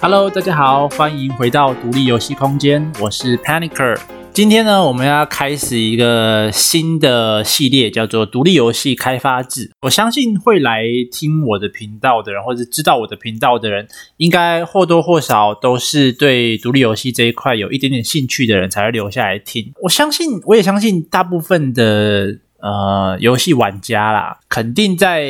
[0.00, 3.98] Hello，大家好，欢迎回到独立游戏空间，我是 Panicer。
[4.38, 9.66] 今天呢，我们要开始一个新的系列，叫做《独立游戏开发志》。
[9.80, 13.88] 我相信会来听我的频道的人，或者知道我的频道的人，
[14.18, 19.72] 应该或多或少都是对独立游戏这一块有一点点兴趣的人，才会留下来听。
[19.82, 25.24] 我相信，我也相信，大部分的呃游戏玩家啦，肯定在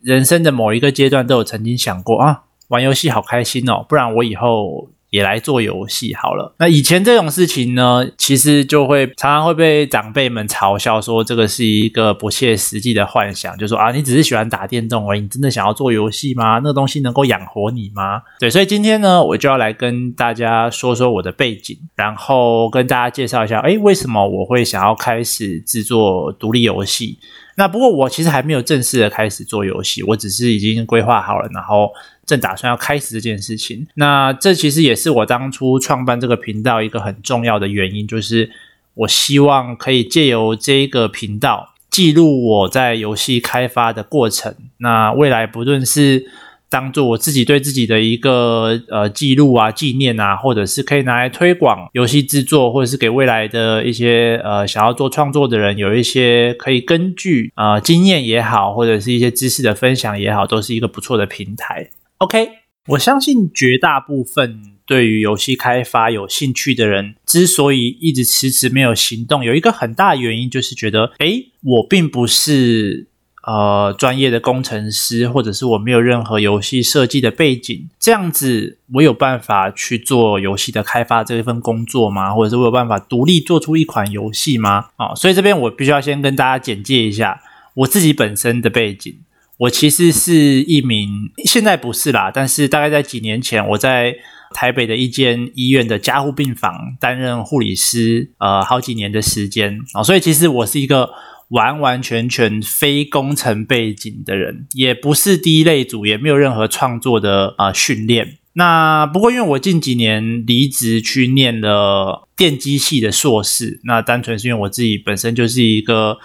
[0.00, 2.44] 人生的某一个阶段都有曾经想过啊。
[2.68, 6.54] 玩游戏好开心哦，不然我以后也来做游戏好了。
[6.58, 16.58] 那以前这种事情呢，其实就会常常会被长辈们嘲笑说这个是一个不切实际的幻想，就说啊，你只是喜欢打电动而已，你真的想要做游戏吗？
[16.58, 18.20] 那个东西能够养活你吗？
[18.38, 27.18] 对，所以今天呢，我就要来跟大家说说我的背景，然后跟大家介绍一下，诶，为什么我会想要开始制作独立游戏？
[27.58, 31.90] 那不过我其实还没有正式的开始做游戏，我只是已经规划好了，然后
[32.26, 33.86] 正打算要开始这件事情。
[33.94, 38.50] 那这其实也是我当初创办这个频道一个很重要的原因，就是
[38.94, 44.54] 我希望可以借由这个频道记录我在游戏开发的过程。
[44.78, 46.26] 那未来不论是
[46.68, 61.88] 当做我自己对自己的一个呃记录啊、纪念啊，或者是可以拿来推广游戏制作，或者是给未来的一些呃想要做创作的人有一些可以根据呃经验也好，或者是一些知识的分享也好，都是一个不错的平台。
[62.18, 62.48] OK，
[62.88, 73.08] 我相信绝大部分对于游戏开发有兴趣的人，之所以一直迟迟没有行动，有一个很大原因就是觉得，诶，我并不是。
[73.48, 82.34] 呃，专业的工程师，或者是我没有任何游戏设计的背景，这样子我有办法去做游戏的开发这一份工作吗？
[82.34, 84.86] 或者是我有办法独立做出一款游戏吗？
[84.96, 87.40] 啊、所以这边我必须要先跟大家简介一下
[87.74, 89.16] 我自己本身的背景。
[89.58, 94.16] 我其实是一名，现在不是啦，但是大概在几年前，我在
[94.54, 101.10] 台北的一间医院的加护病房担任护理师，呃，好几年的时间啊、所以其实我是一个。
[101.50, 108.38] 完完全全非工程背景的人，也不是第一类组，也没有任何创作的啊、呃、训练。
[108.54, 116.18] 那不过，因为我近几年离职去念了电机系的硕士，那单纯是因为我自己本身就是一个。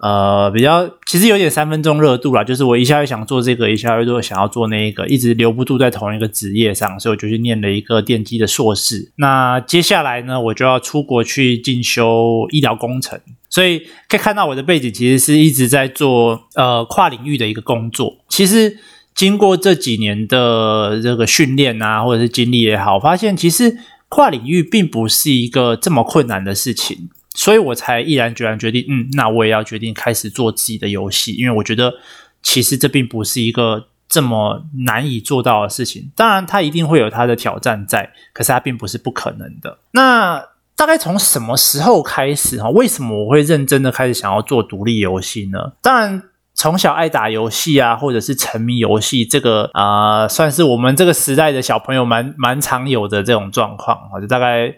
[0.00, 9.10] 呃，比较其实有点三分钟热度啦，就是我一下又想做这个，一下又想要做那一个，一直留不住在同一个职业上，所以我就去念了一个电机的硕士。
[9.16, 18.18] 那接下来呢，我就要出国去进修医疗工程，所以可以看到我的背景其实是一直在做呃跨领域的一个工作。
[18.28, 18.78] 其实
[19.16, 23.76] 经过这几年的这个训练啊，或者是经历也好，发现其实
[24.08, 27.08] 跨领域并不是一个这么困难的事情。
[27.38, 31.94] 所以我才毅然决然决定，嗯，那我也要决定开始做自己的游戏，因为我觉得
[32.42, 36.10] 其实这并不是一个这么难以做到的事情。
[36.16, 39.78] 当然，它一定会有它的挑战在，可是它并不是不可能的。
[39.92, 40.44] 那
[40.74, 42.68] 大概从什么时候开始哈？
[42.70, 45.74] 为什么我会认真的开始想要做独立游戏呢？
[45.80, 46.20] 当然，
[46.54, 54.74] 从小爱打游戏啊，或者是沉迷游戏，这个啊、算是我们这个时代的小朋友蛮蛮常有的这种状况，就大概。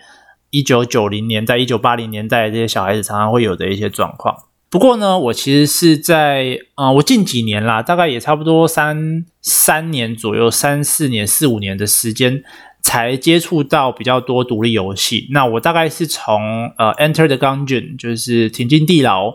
[0.51, 4.37] 一九九零年代、一九八零年代，这些小孩子常常会有的一些状况。
[4.69, 12.45] 不过呢，我其实是在呃，我近几年啦，大概也差不多三三年左右，三四年、四五年的时间，
[12.81, 15.29] 才接触到比较多独立游戏。
[15.33, 19.29] 那我大概是从呃，《Enter the Gungeon》就是《挺进地牢》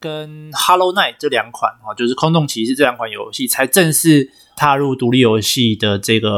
[0.00, 4.30] 跟《Hollow Knight》这两款哈，就是《空洞骑士》这两款游戏，才正式。
[4.56, 6.30] 踏入独立游戏的这个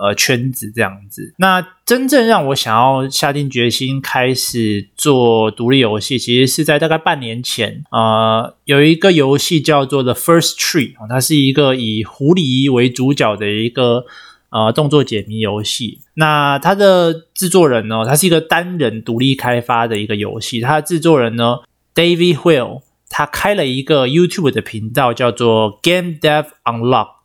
[0.00, 1.34] 呃圈子，这样子。
[1.38, 7.84] 那真正让我想要下定决心开始做独立游戏，其实是在大概半年前。
[7.90, 14.06] 呃，有一个游戏叫做《The First Tree》，它是一个以狐狸为主角的一个
[14.50, 16.00] 呃动作解谜游戏。
[16.14, 20.60] 那它的制作人呢，它是一个单人独立开发的一个游戏。
[20.60, 21.58] 它的制作人呢
[21.94, 27.15] ，David Weil，他开了一个 YouTube 的频道，叫做 Game Dev Unlock。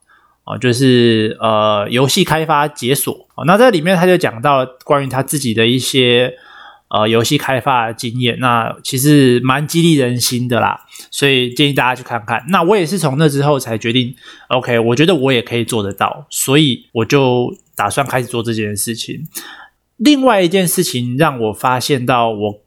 [0.43, 3.27] 啊，就是呃，游戏开发解锁。
[3.45, 6.35] 那在里面他就讲到关于他自己的一些
[6.89, 10.85] 呃游戏开发经验，那其实蛮激励人心的啦。
[11.09, 12.43] 所以建议大家去看看。
[12.49, 14.15] 那我也是从那之后才决定
[14.49, 19.27] ，OK，我觉得我也可以做得到，所以我就打算开始做这件事情。
[19.97, 22.61] 另外一件事情让我发现到，我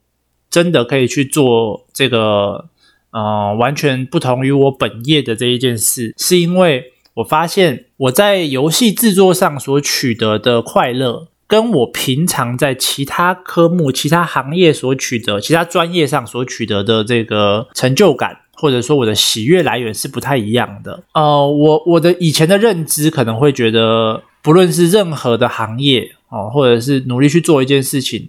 [0.50, 2.66] 真的可以去做这个
[3.10, 6.93] 呃完全不同于我本业的这一件事，是因为。
[7.14, 21.04] 我发现我在游戏制作上所取得的快乐，跟我平常在其他科目、其他行业所取得、其他专业上所取得的这个成就感，或者说我的喜悦来源是不太一样的。
[21.12, 28.28] 呃，我我的以前的认知可能会觉得，不论是任何的行业哦，或者是努力去做一件事情，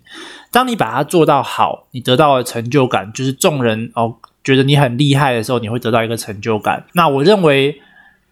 [0.51, 6.85] 当你把它做到好，你得到的成就感就是众人哦觉得你很厉害的时候，你会得到一个成就感。
[6.93, 7.81] 那我认为。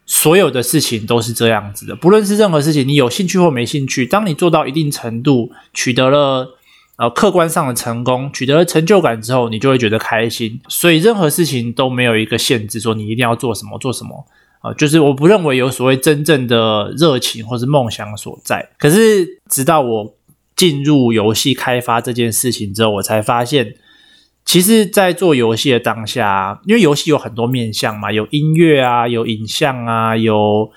[0.05, 6.57] 所有的事情都是这样子的，不论是任何事情，你有兴趣或没兴趣，当你做到一定程度，取得了
[6.97, 10.59] 呃客观上的成功，取得了成就感之后，你就会觉得开心。
[10.67, 14.27] 所以任何事情都没有一个限制，说你一定要做什么做什么
[14.59, 18.69] 啊、呃，就是我不认为有所谓真正的热情或是梦想所在。
[18.77, 20.15] 可是直到我
[20.55, 23.75] 进入游戏开发这件事情之后，我才发现。
[24.45, 30.69] 其实，在做游戏的当下，因为游戏有很多面向嘛，有音乐啊，有影像啊，有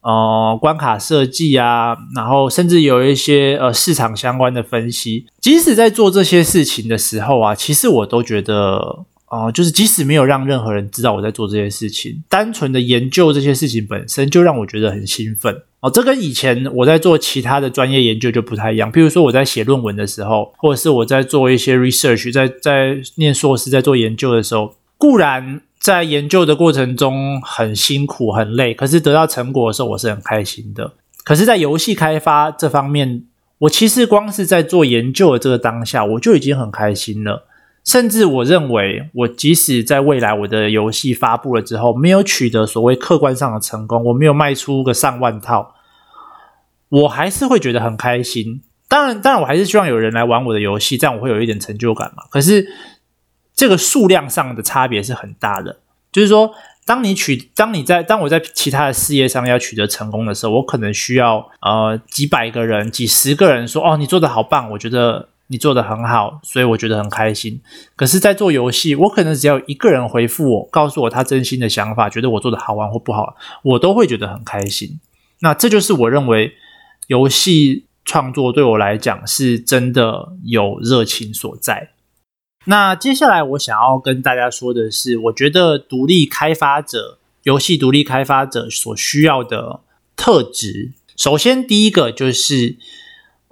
[0.00, 5.26] 呃关卡设计啊，然后甚至有一些呃市场相关的分析。
[5.40, 9.04] 即使在做这些事情的时候啊，其实我都觉得。
[9.32, 15.90] 哦、呃，就是即使没有让任何人知道我在做这些事情，单纯的研究这些事情本身就让我觉得很兴奋哦。
[15.90, 18.92] 这跟以前我在做其他的专业研究就不太一样。
[18.92, 30.92] 譬如说我在写论文的时候，或者是我在做一些 research，在在念硕士在做研究的时候，固然在研究的过程中很辛苦很累，可是得到成果的时候我是很开心的。
[31.24, 33.24] 可是，在游戏开发这方面，
[33.58, 37.46] 我其实光是在做研究的这个当下，我就已经很开心了。
[37.84, 45.74] 甚至我认为，我即使在未来我的游戏发布了之后，没有取得所谓客观上的成功，我没有卖出个上万套，
[46.88, 48.62] 我还是会觉得很开心。
[48.86, 52.22] 当然，当然，我还是希望有人来玩我的游戏，这样我会有一点成就感嘛。
[52.30, 52.68] 可是，
[53.52, 55.80] 这个数量上的差别是很大的。
[56.12, 56.54] 就是说，
[56.86, 65.30] 当你取，当你在，当我在其他的事业上要取得成功的时候，我可能需要呃几百个人、几十个人说：“哦，你做的好棒！”我觉得。
[65.52, 67.60] 你做得很好，所以我觉得很开心。
[67.94, 74.98] 可是，在做游戏，我可能只要一个人回复我，告诉我他真心的想法，觉得我做得好玩或不好，我都会觉得很开心。
[75.40, 76.54] 那这就是我认为
[77.08, 81.90] 游戏创作对我来讲是真的有热情所在。
[82.64, 89.80] 那接下来我想要跟大家说的是，我觉得独立开发者，游戏独立开发者所需要的
[90.16, 92.78] 特质，首先第一个就是。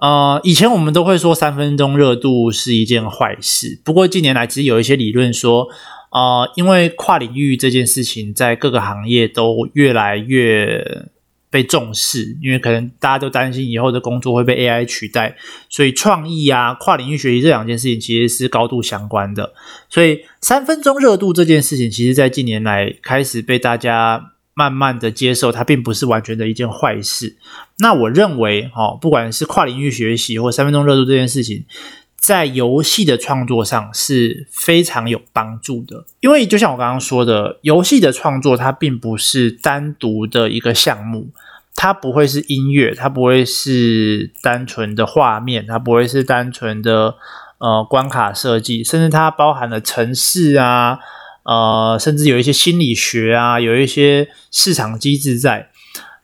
[0.01, 3.79] 呃，以前我们都会说三分钟热度是一件坏事。
[3.83, 5.67] 不过近年来，其实有一些理论说，
[6.09, 11.05] 呃，因为跨领域这件事情在各个行业都越来越
[11.51, 15.35] 被重视，因为可能大家都担心以后的工作会被 AI 取代，
[15.69, 19.53] 所以创意啊、跨领域学习这两件事情其实是高度相关的。
[19.87, 24.30] 所以三分钟热度这件事情，其实在近年来开始被大家。
[24.53, 27.37] 慢慢的接受，它并不是完全的一件坏事。
[27.79, 31.65] 那我认为，哦，不管是跨领域学习或三分钟热度这件事情，
[32.17, 36.05] 在游戏的创作上是非常有帮助的。
[36.19, 41.29] 因为就像我刚刚说的，游戏的创作它并不是单独的一个项目，
[41.75, 47.15] 它不会是音乐，它不会是单纯的画面，它不会是单纯的
[47.57, 50.99] 呃关卡设计，甚至它包含了城市啊。
[51.43, 55.69] 呃，甚至有一些心理学啊，有一些市场机制在。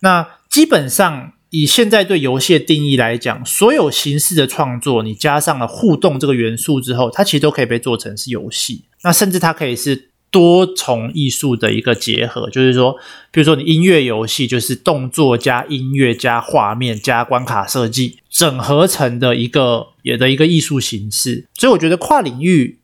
[0.01, 8.83] 那基本上以现在对游戏的定义来讲，所有形式的创作，你加上了互动这个元素之后，它其实都可以被做成是游戏。
[9.03, 12.95] 那甚至它可以是多重艺术的一个结合，就是说，
[13.31, 21.47] 比如说你音乐游戏，就是动作加音乐加画面加关卡设计整合成的一个也的一个艺术形式。
[21.55, 22.77] 所以我觉得跨领域。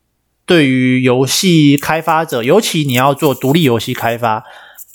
[0.46, 4.44] 对于游戏开发者，尤其你要做独立游戏开发，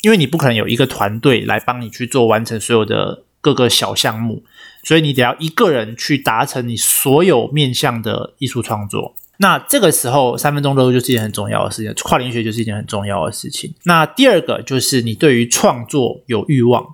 [0.04, 4.44] 因为你不可能有一个团队来帮你去做完成所有的各个小项目，
[4.84, 9.16] 所以你得要一个人去达成你所有面向的艺术创作。
[9.38, 13.74] 那这个时候，三分钟热度就是一件很重要的事情，跨领域学就是一件很重要的事情。
[13.86, 16.86] 那第二个就是你对于创作有欲望，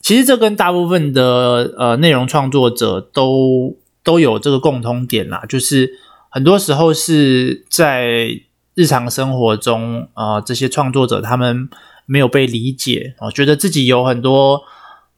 [0.00, 5.98] 其实这跟大部分的呃内容创作者都都有这个共通点啦，就是。
[6.30, 8.28] 很多时候是在
[8.74, 11.68] 日常生活中，呃，这些创作者他们
[12.04, 14.62] 没有被理解，啊，觉得自己有很多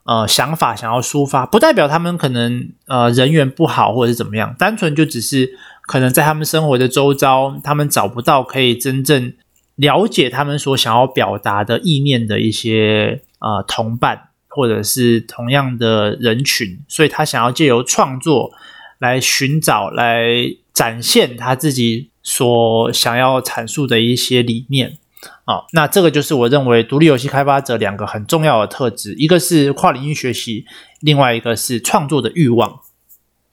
[0.05, 9.33] 呃想法想要抒发，不代表他们可能呃人缘不好或者是怎么样，单纯就只是可能在他们生活的周遭，他们找不到可以真正
[9.75, 18.53] 了解他们所想要表达的意念的一些呃同伴或者是同样的人群，所以他想要借由创作
[18.99, 20.57] 来寻找来。
[20.79, 24.97] 展现他自己所想要阐述的一些理念
[25.45, 30.67] 啊，那这个就是我认为独立游戏开发者两个很重要的特质，一个是跨领域学习，
[31.01, 32.79] 另外一个是创作的欲望。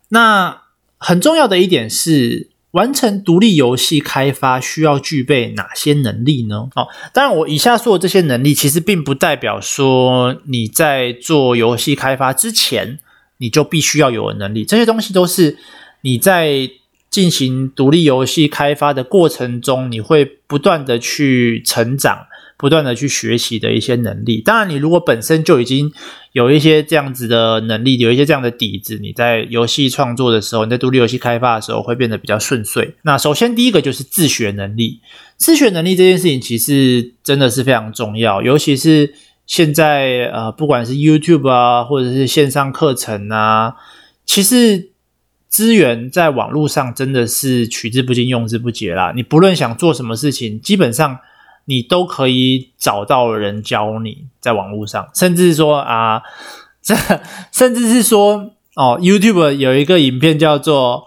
[0.09, 0.61] 那
[0.99, 6.69] 很重要的一点是，完成独立游戏开发需要具备哪些能力呢？
[6.75, 12.99] 哦，当然，我以下说的这些能力，其实并不代表说你在做游戏开发之前
[13.37, 14.65] 你就必须要有的能力。
[14.65, 15.57] 这些东西都是
[16.01, 16.69] 你在
[17.09, 22.27] 进行独立游戏开发的过程中，你会不断的去成长。
[22.57, 25.91] 不断的去学习的一些能力，当然，你如果本身就已经
[26.31, 32.95] 有一些这样子的能力，有一些这样的底子，你在游戏创作的时候，你在独立游戏开发的时候会变得比较顺遂。
[33.01, 35.01] 那首先第一个就是自学能力，
[35.35, 39.13] 自学能力这件事情其实真的是非常重要，尤其是
[39.45, 43.75] 现在呃，不管是 YouTube 啊，或者是线上课程啊，
[44.25, 44.91] 其实
[45.47, 49.11] 资源在网络上真的是取之不尽，用之不竭啦。
[49.15, 51.19] 你不论想做什么事情，基本上。
[51.67, 56.21] 你都可以找到人教你，在网络上，甚至说啊，
[56.79, 56.93] 这
[57.51, 61.05] 甚至是说哦，YouTube 有一个影片叫做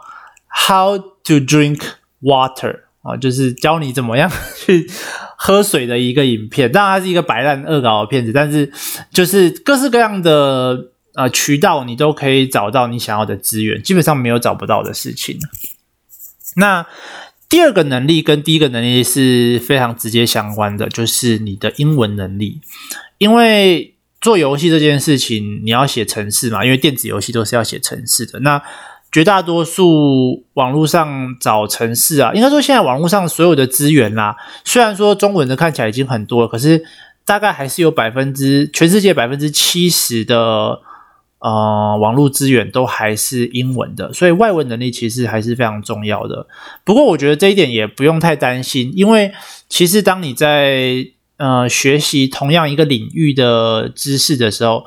[0.66, 1.80] “How to Drink
[2.20, 4.90] Water” 啊，就是教你怎么样 去
[5.36, 6.70] 喝水的一个影片。
[6.70, 8.72] 当然，它是一个摆烂恶搞的片子，但是
[9.12, 15.38] 就是各式各样的呃渠道，你都可以找到你想要的资源，基本上没有找不到的事情。
[16.56, 16.86] 那。
[17.50, 22.60] 第二个能力跟第一个能力是非常直接相关的，就是你的英文能力。
[23.16, 28.40] 因为做游戏这件事情，你要写程式嘛，因为电子游戏都是要写程式的。
[28.40, 28.62] 那
[29.10, 36.84] 绝大多数网络上找城市啊，应该说现在网络上所有的资源啦，虽然说中文的看起来已经很多了，可是
[37.24, 40.80] 大概还是有百分之全世界百分之七十的。
[41.40, 46.48] 呃，网络资源都还是英文的，所以外文能力其实还是非常重要的。
[46.82, 49.30] 不过，我觉得这一点也不用太担心，因为
[49.68, 54.84] 其实当你在呃学习同样一个领域的知识的时候，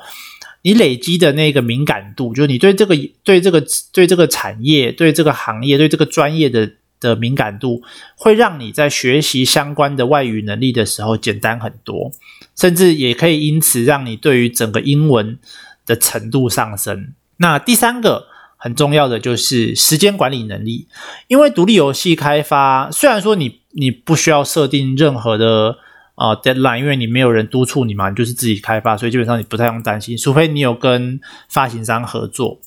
[0.62, 7.82] 你累积的那个敏感度，就是你对这个、对这个、对这个产业、对这个行业、对这个专业的的敏感度，
[8.16, 12.10] 会让你在学习相关的外语能力的时候简单很多，
[12.56, 15.38] 甚至也可以因此让你对于整个英文。
[15.84, 17.12] 的程度上升。
[17.38, 20.86] 那第三个很重要的就是时间管理能力，
[21.26, 25.78] 因为独立游戏开发虽然说你你不需要设定任何的
[26.22, 32.60] 呃 deadline，因为你没有人督促你嘛，你就是自己开发，所以基本上你不太用担心，除非你有跟发行商合作。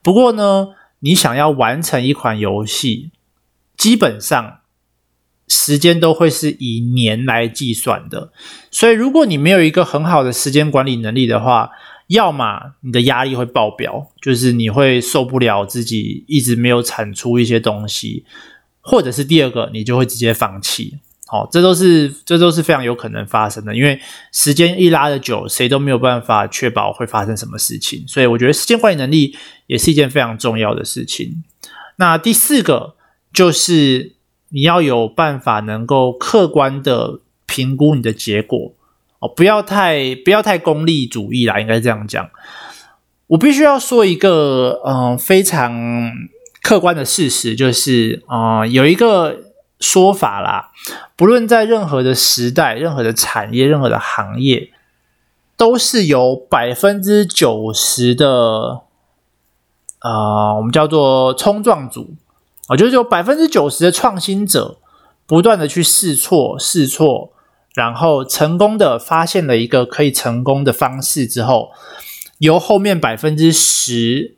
[0.00, 0.68] 不过呢，
[1.00, 3.10] 你想要完成一款游戏，
[3.76, 4.58] 基本上
[5.48, 8.30] 时间都会是以年来计算的，
[8.70, 11.70] 所以如果你没有一个很好的时间管理能力的话，
[12.06, 18.24] 要么你的压力会爆表，就是你会受不了自己一直没有产出一些东西，
[18.80, 20.98] 或者是第二个，你就会直接放弃。
[21.30, 24.00] 好，这都是这都是非常有可能发生的，因为
[24.32, 28.02] 时间一拉的久，谁都没有办法确保会发生什么事情。
[28.08, 29.36] 所以我觉得时间管理能力
[29.68, 31.44] 也是一件非常重要的事情。
[31.98, 32.96] 那第四个
[33.32, 34.16] 就是
[34.48, 38.74] 你要有办法能够客观的评估你的结果。
[39.20, 42.28] 哦，不要太不要太功利主义啦，应该这样讲。
[43.28, 46.10] 我必须要说一个嗯、非常
[46.60, 49.49] 客观的事实，就是啊、有一个
[49.80, 50.70] 说法啦，
[51.16, 54.70] 不论在任何的时代、任何的产业、任何的行业，
[55.56, 58.82] 都是有百分之九十的、
[60.02, 62.14] 呃、我们叫做冲撞组，
[62.68, 64.78] 我觉得有百分之九十的创新者
[65.26, 67.32] 不断的去试错试错。
[67.72, 71.70] 然后成功的发现了一个可以成功的方式之后，
[72.38, 74.34] 由后面百分之十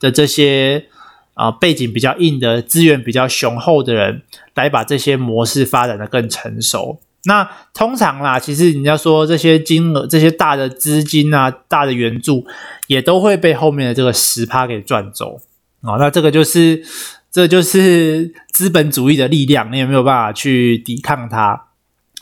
[0.00, 0.86] 的这些
[1.34, 4.22] 啊、背景比较硬的资源比较雄厚的人
[4.54, 7.00] 来把这些模式发展的更成熟。
[7.24, 12.44] 那通常啦，其实你要说这些金额、这些大的资金啊、大的援助，
[12.88, 15.36] 也都会被后面的这个十趴给赚走
[15.82, 15.96] 啊、哦。
[16.00, 16.84] 那这个就是
[17.30, 21.68] 这就是资本主义的力量，你也没有办法去抵抗它？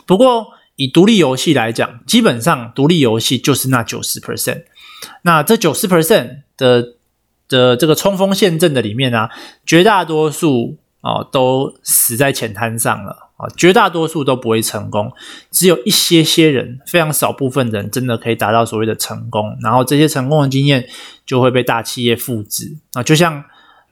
[0.04, 4.64] 不过，以独立游戏来讲，基本上独立游戏就是那九十 percent。
[5.22, 6.96] 那这九十 percent 的
[7.49, 9.30] 的这个冲锋陷阵的里面呢、啊，
[9.64, 15.12] 绝大多数、哦、都死在浅滩上了啊，绝大多数都不会成功。
[15.50, 19.57] 只有一些些人，非常少部分人，真的可以达到所谓的成功。
[19.62, 20.88] 然后这些成功的经验
[21.25, 23.45] 就会被大企业复制啊，就像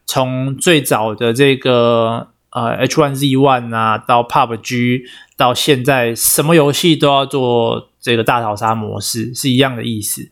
[0.06, 2.28] 从最早的这个。
[2.50, 5.02] 呃，H1Z1 啊，到 PUBG，
[5.36, 10.30] 到现在什么游戏都要做这个大逃杀模式，是一样的意思。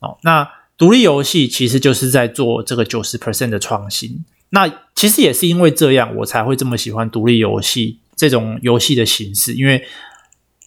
[0.00, 4.22] 哦，那独立游戏其实就是在做这个九十 percent 的创新。
[4.50, 9.84] 那其实也是因为这样，我才会这么喜欢独立游戏这种游戏的形式，因为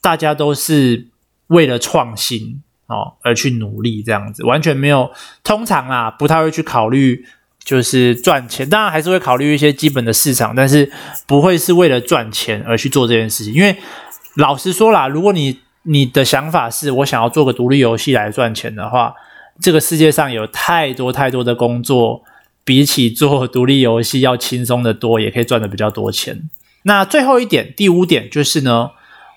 [0.01, 1.07] 大家都是
[1.47, 5.11] 为了创新哦而去努力，这样子完全没有，
[5.43, 7.25] 通常啊不太会去考虑。
[7.65, 10.91] 就是赚钱，当然还是会考虑一些基本的市场，但是
[11.25, 13.53] 不会是为了赚钱而去做这件事情。
[13.53, 13.73] 因为
[14.35, 19.13] 老实说啦，如果你你的想法是我想要做个独立游戏来赚钱的话，
[19.61, 22.21] 这个世界上有太多太多的工作，
[22.63, 26.49] 比起做独立游戏要轻松得多，也可以赚得比较多钱。
[26.83, 28.91] 那最后一点，第五点就是呢，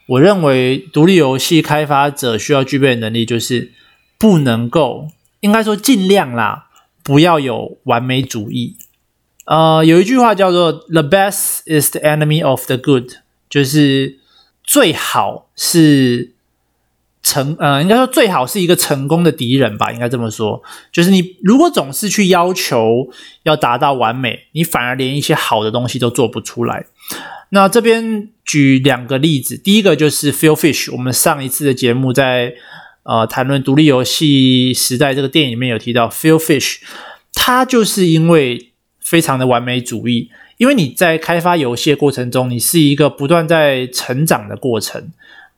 [0.06, 3.73] 我认为独立游戏开发者需要具备的能力就是
[4.18, 5.09] 不能够，
[5.40, 6.64] 应该说尽量啦。
[7.02, 8.76] 不要有完美主义。
[9.45, 13.12] 呃，有一句话叫做 “The best is the enemy of the good”，
[13.49, 14.18] 就是
[14.64, 16.33] 最好是
[17.26, 20.62] 成，呃，应该说最好是一个成功的敌人吧，应该这么说。
[20.92, 23.09] 就是你如果总是去要求
[23.42, 26.87] 要达到完美，你反而连一些好的东西都做不出来。
[27.50, 32.54] 那这边举两个例子，第一个就是 Feel Fish，我们上一次的节目在。
[33.09, 36.78] 呃，谈论独立游戏时代这个电影里面有提到 Feel Fish，
[37.33, 45.12] 他就是因为非常的完美主义，因为你在开发游戏的过程中，你是一个不断在成长的过程。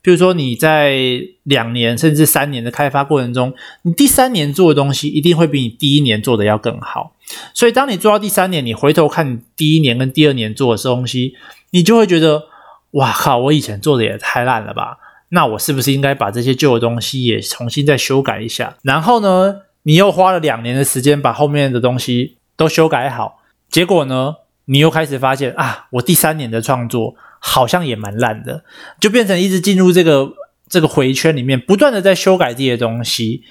[0.08, 7.12] 就是说你在两年甚至三年的开发过程中，你第三年做的东西一定会比你第一年做的要更好。
[7.52, 11.34] 所以当你做到第三年，你回头看你第一年跟第二年做的东西，
[11.72, 12.44] 你就会觉得，
[12.92, 14.96] 哇靠，我以前做的也太烂了吧。
[15.28, 18.78] 那我是不是应该把这些旧的东西也重新再修改一下？
[18.80, 28.64] 然后呢，你又花了两年的时间把后面的东西都修改好，结果呢，你又开始发现啊，我第三年的创作好像也蛮烂的，
[29.00, 30.32] 就变成一直进入这个
[30.68, 33.42] 这个回圈里面，不断的在修改这些东西，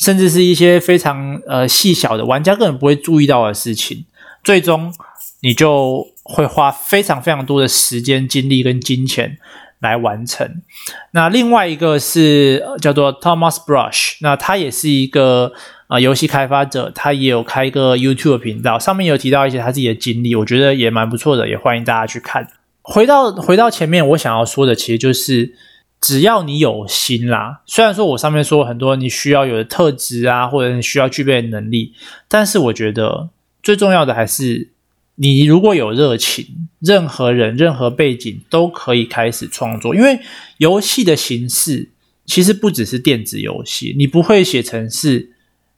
[0.00, 4.04] 甚至是一些非常呃细小的玩家根本不会注意到的事情，
[4.42, 4.92] 最终
[5.40, 9.38] 你就会花非常非常多的时间、精力跟金钱。
[9.80, 10.62] 来完成。
[11.10, 15.52] 那另外一个是叫做 Thomas Brush，那他也是一个
[15.88, 22.48] 呃游戏开发者，他也有开一个 YouTube 频道，上面有提到一些他自己的经历，我觉得也蛮不错的，也欢迎大家去看。
[22.84, 25.56] 回到回到前面，我想要说的其实就是，
[26.00, 31.94] 只要你有心啦，虽然说我上面说很多你需要有的特质啊，或者你需要具备的能力，
[32.28, 33.30] 但是我觉得
[33.62, 34.70] 最重要的还是。
[35.16, 40.18] 你如果有热情，任何人、任何背景都可以开始创作，因为
[40.58, 41.90] 游戏的形式
[42.26, 43.94] 其实不只是电子游戏。
[43.96, 45.30] 你不会写程式，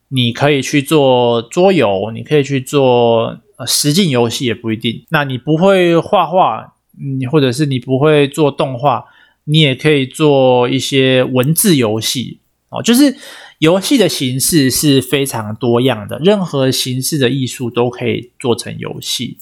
[0.08, 5.04] 你可以去做桌游，你可以去做呃实境游戏也不一定。
[5.10, 9.04] 那你不会画画，你或者是你不会做动画，
[9.44, 13.16] 你也可以做一些文字游戏哦，就是。
[13.58, 19.38] 游戏的形式是非常多样的，任何形式的艺术都可以做成游戏，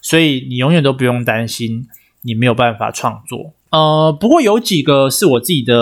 [0.00, 1.86] 所以你永远都不用担心
[2.22, 3.52] 你没有办法创作。
[3.70, 5.76] 呃，不过有几个是我自己的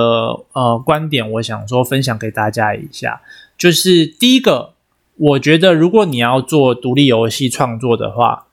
[0.53, 3.23] 呃观点，我想说分享给大家一下。
[3.57, 4.75] 就是第一个，
[5.17, 8.49] 我觉得如果你要做独立游戏创作的话，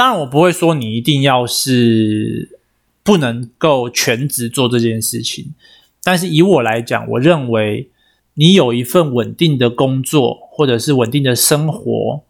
[0.00, 2.58] 当然我不会说你一定要是
[3.02, 5.52] 不能够全职做这件事情，
[6.02, 7.90] 但是以我来讲，我认为。
[8.34, 12.22] 你有一份稳定的工作，或者是稳定的生活，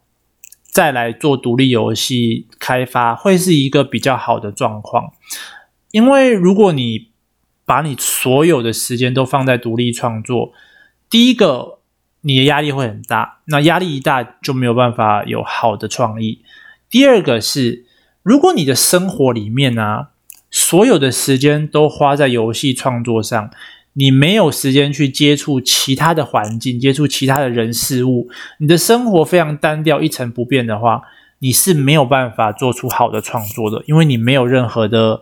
[0.63, 5.13] 再来做独立游戏开发，会是一个比较好的状况。
[5.91, 7.11] 因为如果你
[7.63, 10.51] 把你所有的时间都放在独立创作，
[11.09, 11.79] 第一个
[12.21, 16.41] 你的压力会很大，那压力一大就没有办法有好的创意。
[16.91, 17.85] 第二个是，
[18.21, 20.09] 如果你的生活里面呢、
[20.51, 23.49] 所有的时间都花在游戏创作上。
[23.93, 31.01] 你没有时间去接触其他的环境，接触其他的人事物，你的生活非常单调，一成不变的话，
[31.39, 35.19] 你是没有办法做出好的创作的，因为你没有任何的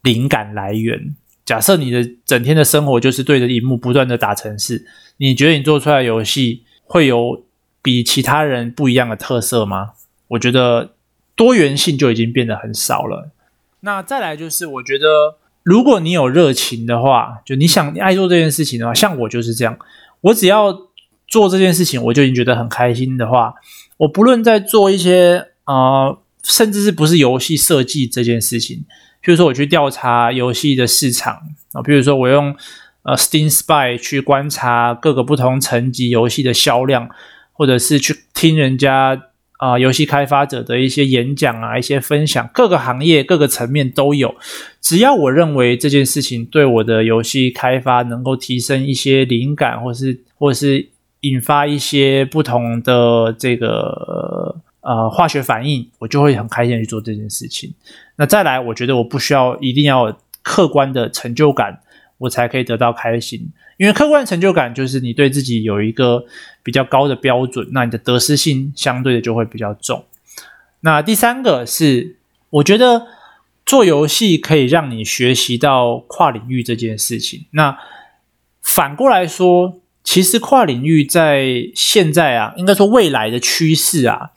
[0.00, 1.14] 灵感来源。
[1.44, 4.86] 假设你的整天的生活就是对着荧幕不断的打城市，
[5.18, 7.44] 你觉得你做出来的游戏会有
[7.82, 9.90] 比其他人不一样的特色吗？
[10.28, 10.92] 我觉得
[11.38, 13.30] 多元性就已经变得很少了。
[13.80, 15.38] 那再来就是，我觉得。
[15.64, 19.76] 如果你有热情的话，就你想你爱做这件事情的话，像我就是这样，
[20.22, 20.72] 我只要
[21.26, 23.52] 做这件事情，我就已经觉得很开心的话，
[23.98, 28.78] 我不论在做一些呃，甚至是不是游戏设计这件事情，
[29.22, 31.34] 譬如说我去调查游戏的市场
[31.72, 32.56] 啊，譬如说我用
[33.02, 37.10] 呃 Steam Spy 去观察各个不同层级游戏的销量，
[37.52, 39.24] 或者是去听人家。
[39.58, 44.34] 啊、游戏开发者的一些演讲啊，一些分享，各个行业、各个层面都有。
[44.80, 50.88] 只要我认为这件事情对我的游戏开发能够提升一些灵感，或是或是
[51.22, 57.74] 引发一些不同的这个呃化学反应，我就会很开心去做这件事情。
[58.16, 61.80] 那再来，我觉得我不需要一定要客观的成就感，
[62.18, 63.50] 我才可以得到开心。
[63.76, 66.24] 因为客观成就感就是你对自己有一个
[66.62, 70.04] 比较高的标准，那你的得失心相对的就会比较重。
[70.80, 72.16] 那第三个是，
[72.50, 73.06] 我觉得
[73.64, 77.46] 做游戏可以让你学习到跨领域这件事情。
[77.52, 77.78] 那
[78.62, 84.30] 反过来说，其实跨领域在现在啊，应该说未来的趋势啊，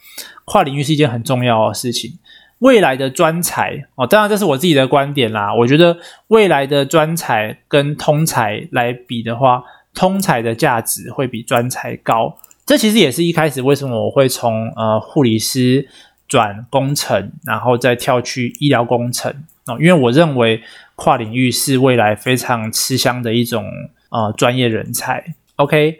[0.45, 2.19] 跨领域是一件很重要的事情。
[2.61, 5.53] 未来的专才哦，当然这是我自己的观点啦。
[5.53, 5.97] 我觉得
[6.27, 12.37] 未来的专才跟通才来比的话，通才的价值会比专才高。
[12.65, 15.87] 这其实也是一开始为什么我会从呃护理师
[16.27, 19.33] 转工程，然后再跳去医疗工程
[19.65, 20.61] 哦，因为我认为
[20.95, 23.65] 跨领域是未来非常吃香的一种
[24.09, 25.33] 呃专业人才。
[25.55, 25.99] OK，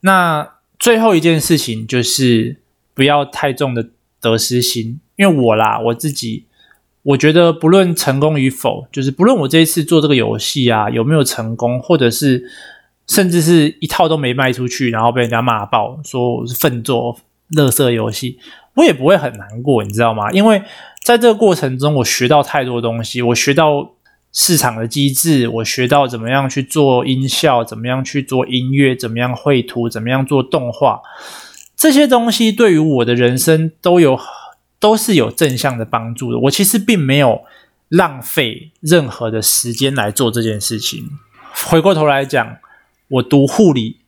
[0.00, 2.56] 那最后一件事情就是
[2.94, 3.88] 不要太重的
[4.20, 5.00] 得失心。
[5.16, 6.46] 因为我啦，我自己，
[7.02, 12.44] 我觉得不论成功与否，就是不论我这一次做这个游戏啊有没有成功，或者是
[13.06, 17.18] 甚至是一套都没卖出去，然后被人家骂爆，说我是粪作、
[17.56, 18.38] 垃圾游戏，
[18.74, 20.30] 我也不会很难过，你知道吗？
[20.30, 20.62] 因为
[21.02, 23.92] 在这个过程中，我学到太多东西，我学到
[24.32, 31.00] 市场的机制，我学到怎么样去做音效，怎么样去做音乐，怎么样绘图，怎么样做动画，
[31.80, 34.20] 这些东西对于我的人生都有。
[34.80, 36.38] 都是有正向的帮助的。
[36.38, 37.42] 我其实并没有
[37.90, 41.10] 浪费任何的时间来做这件事情。
[41.68, 42.56] 回过头来讲，
[43.08, 43.98] 我读护理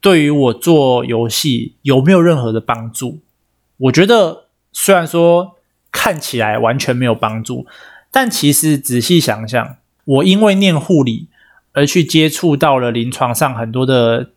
[0.00, 3.18] 对于我做游戏有没有任何的帮助？
[3.76, 5.58] 我觉得虽然说
[5.92, 7.66] 看起来完全没有帮助，
[8.10, 11.28] 但其实仔细想想，我因为念护理
[11.72, 14.30] 而去接触到了临床上很多的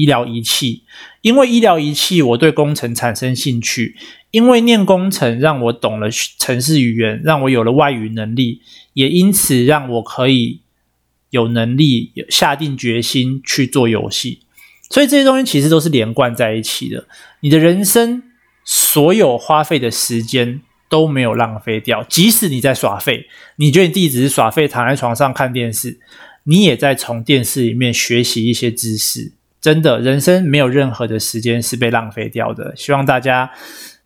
[0.00, 0.84] 医疗仪器，
[1.20, 3.96] 因为医疗仪器我对工程产生兴趣。
[4.30, 6.08] 因为念工程让我懂了
[6.38, 8.60] 城市语言，让我有了外语能力，
[8.92, 10.60] 也因此让我可以
[11.30, 14.42] 有能力下定决心去做游戏。
[14.88, 17.08] 所以这些东西其实都是连贯在一起的。
[17.40, 18.22] 你的人生
[18.64, 25.98] 所有花费的时间都没有浪费掉，即使你在耍废，你觉得你自己只是耍废，躺在床上看电视，
[26.44, 29.32] 你也在从电视里面学习一些知识。
[29.60, 32.74] 真的，人生没有任何的时间是被浪费掉的。
[32.76, 33.50] 希望大家。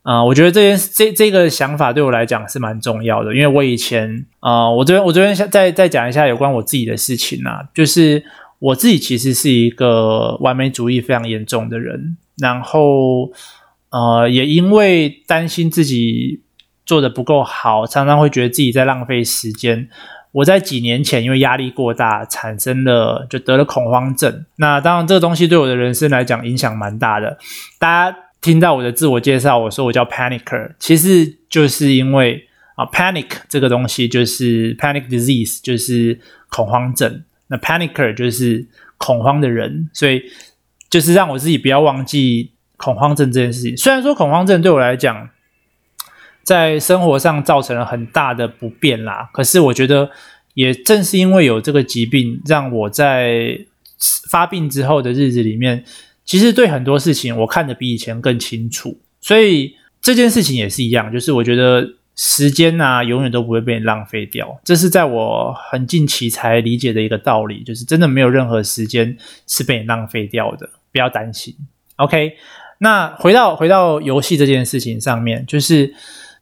[0.06, 8.22] 啊、我觉得这件这这个想法对我来讲是蛮重要的，因为我以前啊、我这边我这边再再讲一下有关我自己的事情啊，就是
[8.58, 13.32] 我自己其实是一个完美主义非常严重的人，然后
[13.88, 16.42] 呃，也因为担心自己
[16.84, 19.88] 做得不够好，常常会觉得自己在浪费时间。
[20.34, 24.44] 我在几年前因为压力过大，产生了就得了恐慌症。
[24.56, 27.38] 那当然，这个东西对我的人生来讲影响蛮大的，
[27.78, 28.18] 大家。
[28.44, 36.20] 听到我的自我介绍，我说我叫 Panicer，其实就是因为啊，Panic 这个东西就是 Panic Disease，就是
[36.50, 37.24] 恐慌症。
[37.46, 38.66] 那 Panicer 就是
[38.98, 40.24] 恐慌的人，所以
[40.90, 43.74] 就是让我自己不要忘记恐慌症这件事情。
[43.78, 45.30] 虽然说恐慌症对我来讲，
[46.44, 50.10] 在生活上造成了很大的不便啦，可是我觉得
[50.54, 53.58] 也正是因为有这个疾病，让我在
[54.30, 55.84] 发病之后的日子里面。
[56.26, 69.14] 其实对很多事情，我看得比以前更清楚，所以这件事情也是一样，就是我觉得时间啊，永远都不会被浪费掉，这是在我很近期才理解的一个道理，就是真的没有任何时间
[69.46, 71.54] 是被你浪费掉的，不要担心。
[71.96, 72.32] OK，
[72.78, 75.92] 那回到回到游戏这件事情上面，就是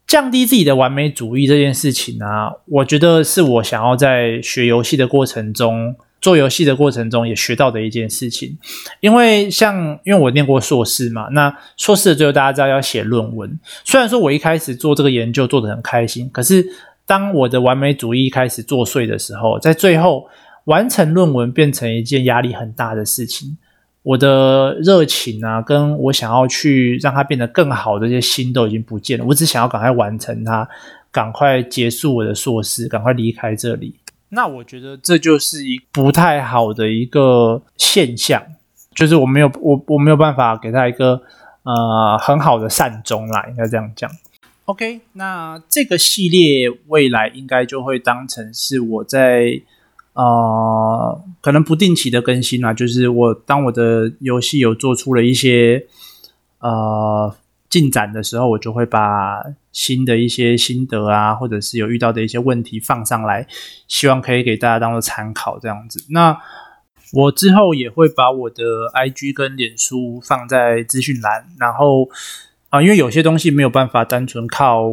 [0.07, 5.95] 降低自己的完美主义这件事情啊，我觉得是我想要在学游戏的过程中。
[6.21, 8.57] 做游戏的过程中也学到的一件事情，
[9.01, 13.59] 因为像因为我念过硕士嘛，那硕士的最后大家知道要写论文。
[13.83, 16.65] 虽然说我一开始做这个研究做得很开心，可是
[17.05, 20.25] 当我的完美主义开始作祟的时候，在最后
[20.63, 23.57] 完成论文变成一件压力很大的事情，
[24.03, 29.25] 我的热情啊，跟我想要去让它变得更好的这些心都已经不见了。
[29.25, 30.67] 我只想要赶快完成它，
[31.09, 33.95] 赶快结束我的硕士，赶快离开这里。
[34.29, 38.43] 那我觉得这就是一不太好的一个现象，
[38.93, 41.21] 就是我没有我我没有办法给他一个
[41.63, 44.09] 呃很好的善终啦，应该这样讲。
[44.65, 49.61] OK，那这个系列未来应该就会当成是我在
[50.13, 55.85] 呃可能不定期的更新啦，就是我当我的游戏有做出了一些
[56.59, 57.35] 呃。
[57.69, 63.47] 进展的时候，我就会把新的一些心得啊，或者是有遇到的一些问题放上来，
[63.87, 66.05] 希望可以给大家当做参考这样子。
[66.11, 66.37] 那
[67.13, 72.07] 我之后也会把我的 IG 跟脸书放在资讯栏，然后
[72.69, 74.87] 啊，因为有些东西没有办法单纯靠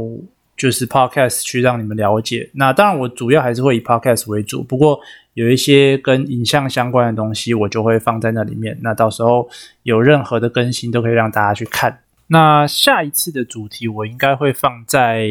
[0.61, 2.51] 就是 Podcast 去让你们了解。
[2.53, 5.01] 那当然，我主要还是会以 Podcast 为主，不过
[5.33, 8.79] 有一些跟影像相关的东西，我就会放在那里面。
[8.83, 9.49] 那到时候
[9.85, 12.01] 有任何的更新，都可以让大家去看。
[12.27, 15.31] 那下一次的主题，我应该会放在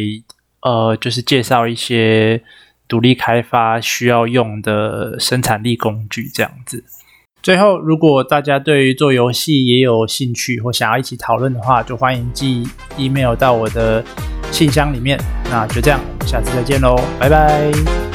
[0.64, 2.42] 呃，就是介绍一些
[2.88, 6.84] 独立开发需要用的生产力工具这样子。
[7.44, 14.04] 最后，如果大家对于做游戏也有兴趣或想要一起讨论的话，就欢迎寄 email 到我的
[14.52, 15.20] 信箱里面。
[15.52, 18.09] 那就这样，下次再见喽，拜拜。